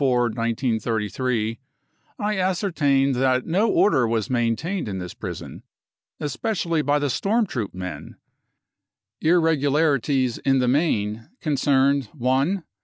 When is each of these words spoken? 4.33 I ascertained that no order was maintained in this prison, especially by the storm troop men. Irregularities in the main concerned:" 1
4.33 0.01 1.59
I 2.17 2.39
ascertained 2.39 3.13
that 3.13 3.45
no 3.45 3.69
order 3.69 4.07
was 4.07 4.31
maintained 4.31 4.87
in 4.87 4.97
this 4.97 5.13
prison, 5.13 5.61
especially 6.19 6.81
by 6.81 6.97
the 6.97 7.07
storm 7.07 7.45
troop 7.45 7.71
men. 7.75 8.15
Irregularities 9.21 10.39
in 10.39 10.57
the 10.57 10.67
main 10.67 11.29
concerned:" 11.39 12.09
1 12.17 12.63